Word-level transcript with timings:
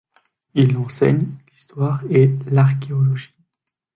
Il 0.55 0.75
enseigne 0.77 1.27
l'histoire 1.51 2.01
et 2.09 2.33
l'archéologie. 2.49 3.35